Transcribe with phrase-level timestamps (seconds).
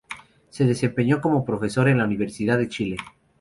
[0.49, 2.97] Se desempeñó como profesor en la Universidad de Chile.